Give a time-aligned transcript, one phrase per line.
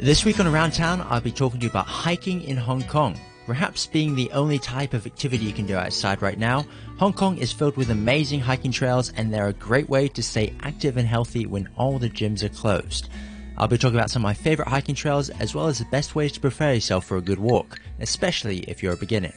[0.00, 3.18] This week on Around Town, I'll be talking to you about hiking in Hong Kong.
[3.46, 6.64] Perhaps being the only type of activity you can do outside right now,
[7.00, 10.54] Hong Kong is filled with amazing hiking trails and they're a great way to stay
[10.60, 13.08] active and healthy when all the gyms are closed.
[13.56, 16.14] I'll be talking about some of my favorite hiking trails as well as the best
[16.14, 19.32] ways to prepare yourself for a good walk, especially if you're a beginner.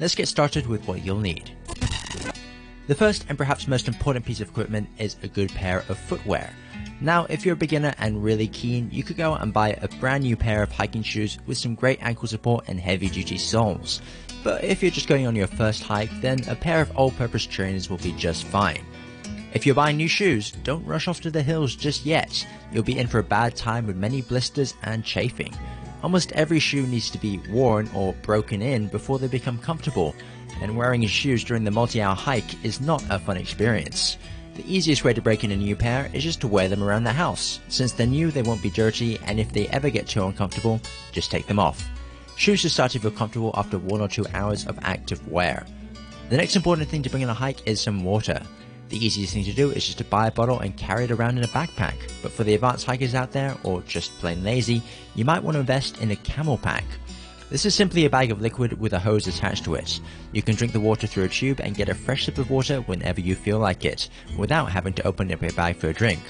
[0.00, 1.54] Let's get started with what you'll need.
[2.86, 6.54] The first and perhaps most important piece of equipment is a good pair of footwear.
[7.00, 10.24] Now, if you're a beginner and really keen, you could go and buy a brand
[10.24, 14.00] new pair of hiking shoes with some great ankle support and heavy duty soles.
[14.42, 17.44] But if you're just going on your first hike, then a pair of all purpose
[17.44, 18.84] trainers will be just fine.
[19.52, 22.46] If you're buying new shoes, don't rush off to the hills just yet.
[22.72, 25.54] You'll be in for a bad time with many blisters and chafing.
[26.02, 30.14] Almost every shoe needs to be worn or broken in before they become comfortable,
[30.60, 34.16] and wearing shoes during the multi hour hike is not a fun experience.
[34.56, 37.04] The easiest way to break in a new pair is just to wear them around
[37.04, 37.60] the house.
[37.68, 40.80] Since they're new, they won't be dirty, and if they ever get too uncomfortable,
[41.12, 41.86] just take them off.
[42.36, 45.66] Shoes should start to feel comfortable after one or two hours of active wear.
[46.30, 48.40] The next important thing to bring on a hike is some water.
[48.88, 51.36] The easiest thing to do is just to buy a bottle and carry it around
[51.36, 51.96] in a backpack.
[52.22, 54.80] But for the advanced hikers out there, or just plain lazy,
[55.14, 56.84] you might want to invest in a CamelBak.
[57.48, 60.00] This is simply a bag of liquid with a hose attached to it.
[60.32, 62.80] You can drink the water through a tube and get a fresh sip of water
[62.82, 66.20] whenever you feel like it, without having to open up your bag for a drink.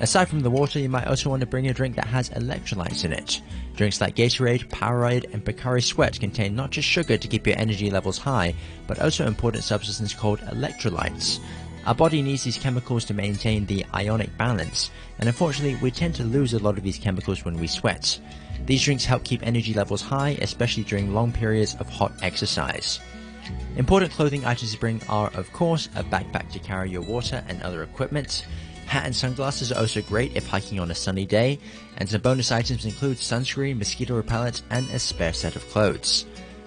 [0.00, 3.04] Aside from the water, you might also want to bring a drink that has electrolytes
[3.04, 3.40] in it.
[3.76, 7.88] Drinks like Gatorade, Powerade, and Pocari Sweat contain not just sugar to keep your energy
[7.88, 8.52] levels high,
[8.88, 11.38] but also important substances called electrolytes.
[11.86, 16.24] Our body needs these chemicals to maintain the ionic balance, and unfortunately, we tend to
[16.24, 18.18] lose a lot of these chemicals when we sweat.
[18.66, 23.00] These drinks help keep energy levels high, especially during long periods of hot exercise.
[23.76, 27.60] Important clothing items to bring are, of course, a backpack to carry your water and
[27.62, 28.46] other equipment.
[28.86, 31.58] Hat and sunglasses are also great if hiking on a sunny day,
[31.96, 36.26] and some bonus items include sunscreen, mosquito repellent, and a spare set of clothes.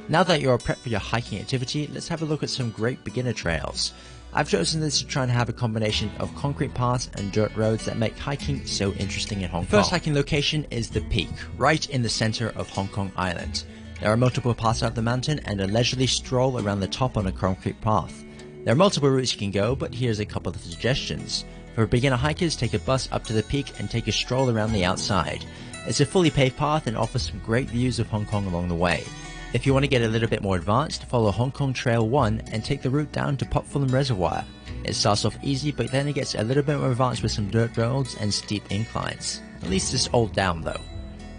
[0.09, 3.03] Now that you're prepped for your hiking activity, let's have a look at some great
[3.03, 3.93] beginner trails.
[4.37, 7.85] I've chosen this to try and have a combination of concrete paths and dirt roads
[7.85, 9.79] that make hiking so interesting in Hong Kong.
[9.79, 13.63] First hiking location is the peak, right in the center of Hong Kong Island.
[14.01, 17.27] There are multiple paths up the mountain and a leisurely stroll around the top on
[17.27, 18.25] a concrete path.
[18.65, 21.45] There are multiple routes you can go, but here's a couple of suggestions.
[21.73, 24.73] For beginner hikers, take a bus up to the peak and take a stroll around
[24.73, 25.45] the outside.
[25.87, 28.75] It's a fully paved path and offers some great views of Hong Kong along the
[28.75, 29.05] way.
[29.55, 32.41] If you want to get a little bit more advanced, follow Hong Kong Trail 1
[32.51, 34.43] and take the route down to Fullam Reservoir.
[34.83, 37.49] It starts off easy, but then it gets a little bit more advanced with some
[37.49, 39.41] dirt roads and steep inclines.
[39.63, 40.81] At least it's all down though.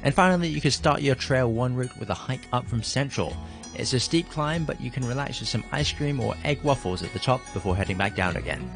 [0.03, 3.37] And finally, you can start your Trail 1 route with a hike up from Central.
[3.75, 7.03] It's a steep climb, but you can relax with some ice cream or egg waffles
[7.03, 8.72] at the top before heading back down again.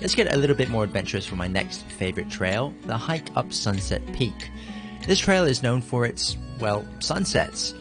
[0.00, 3.52] Let's get a little bit more adventurous for my next favorite trail, the hike up
[3.52, 4.50] Sunset Peak.
[5.06, 7.72] This trail is known for its, well, sunsets.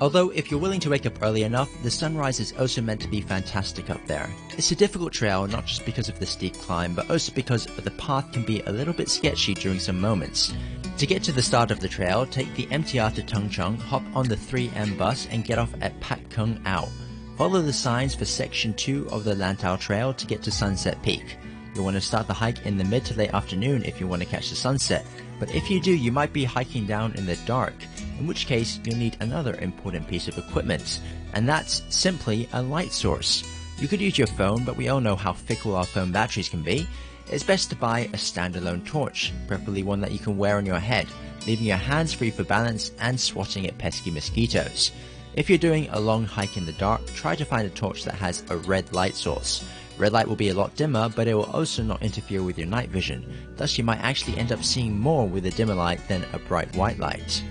[0.00, 3.08] Although if you're willing to wake up early enough, the sunrise is also meant to
[3.08, 4.30] be fantastic up there.
[4.56, 7.90] It's a difficult trail not just because of the steep climb, but also because the
[7.92, 10.54] path can be a little bit sketchy during some moments.
[10.98, 14.04] To get to the start of the trail, take the MTR to Tung Chung, hop
[14.14, 16.88] on the 3M bus and get off at Pak Kung Au.
[17.36, 21.38] Follow the signs for section 2 of the Lantau Trail to get to Sunset Peak.
[21.74, 24.22] You'll want to start the hike in the mid to late afternoon if you want
[24.22, 25.04] to catch the sunset,
[25.38, 27.74] but if you do, you might be hiking down in the dark
[28.18, 31.00] in which case you'll need another important piece of equipment,
[31.34, 33.44] and that's simply a light source.
[33.78, 36.62] You could use your phone, but we all know how fickle our phone batteries can
[36.62, 36.86] be.
[37.30, 40.78] It's best to buy a standalone torch, preferably one that you can wear on your
[40.78, 41.06] head,
[41.46, 44.90] leaving your hands free for balance and swatting at pesky mosquitoes.
[45.34, 48.14] If you're doing a long hike in the dark, try to find a torch that
[48.14, 49.64] has a red light source.
[49.98, 52.66] Red light will be a lot dimmer, but it will also not interfere with your
[52.66, 53.24] night vision.
[53.56, 56.74] Thus, you might actually end up seeing more with a dimmer light than a bright
[56.76, 57.42] white light.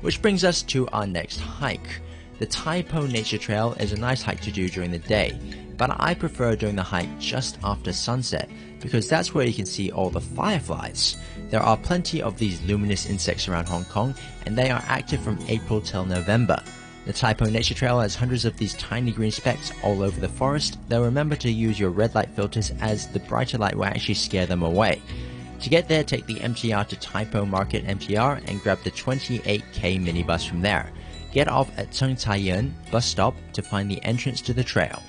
[0.00, 2.00] Which brings us to our next hike.
[2.38, 5.38] The Tai Po Nature Trail is a nice hike to do during the day,
[5.76, 8.48] but I prefer doing the hike just after sunset
[8.80, 11.16] because that's where you can see all the fireflies.
[11.50, 15.38] There are plenty of these luminous insects around Hong Kong and they are active from
[15.48, 16.62] April till November.
[17.06, 20.28] The Tai Po Nature Trail has hundreds of these tiny green specks all over the
[20.28, 24.14] forest, though remember to use your red light filters as the brighter light will actually
[24.14, 25.00] scare them away.
[25.60, 30.00] To get there, take the MTR to Tai Po Market MTR and grab the 28K
[30.00, 30.92] minibus from there.
[31.32, 35.02] Get off at Tseung Tai Yuen bus stop to find the entrance to the trail.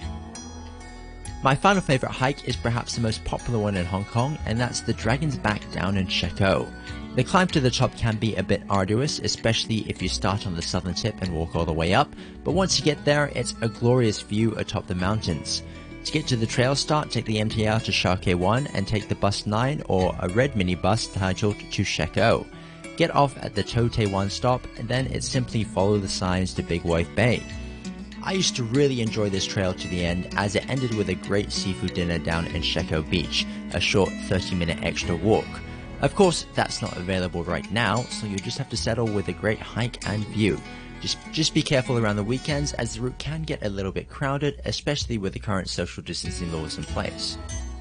[1.44, 4.82] My final favorite hike is perhaps the most popular one in Hong Kong, and that's
[4.82, 6.68] the Dragon's Back down in Shek O.
[7.16, 10.56] The climb to the top can be a bit arduous, especially if you start on
[10.56, 12.14] the southern tip and walk all the way up,
[12.44, 15.64] but once you get there, it's a glorious view atop the mountains.
[16.08, 19.10] To get to the trail start, take the MTR to Shau Kei Wan and take
[19.10, 22.46] the bus 9 or a red minibus titled to Shek O.
[22.96, 26.54] get off at the To Tei Wan stop, and then it's simply follow the signs
[26.54, 27.44] to Big Wave Bay.
[28.24, 31.16] I used to really enjoy this trail to the end as it ended with a
[31.16, 35.60] great seafood dinner down in Shek O Beach, a short 30 minute extra walk.
[36.00, 39.34] Of course, that's not available right now, so you just have to settle with a
[39.34, 40.58] great hike and view.
[41.02, 44.10] Just, just be careful around the weekends as the route can get a little bit
[44.10, 47.38] crowded, especially with the current social distancing laws in place.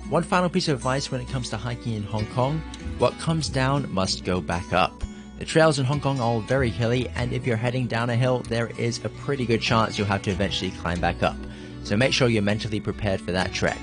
[0.09, 2.63] One final piece of advice when it comes to hiking in Hong Kong
[2.99, 4.93] what comes down must go back up.
[5.39, 8.17] The trails in Hong Kong are all very hilly, and if you're heading down a
[8.17, 11.37] hill, there is a pretty good chance you'll have to eventually climb back up.
[11.85, 13.79] So make sure you're mentally prepared for that trek.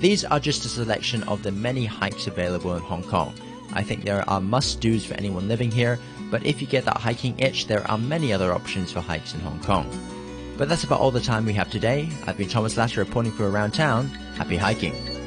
[0.00, 3.32] These are just a selection of the many hikes available in Hong Kong.
[3.72, 5.98] I think there are must do's for anyone living here,
[6.30, 9.40] but if you get that hiking itch, there are many other options for hikes in
[9.40, 9.88] Hong Kong.
[10.56, 12.08] But that's about all the time we have today.
[12.26, 14.08] I've been Thomas Lasser reporting for Around Town.
[14.36, 15.17] Happy hiking!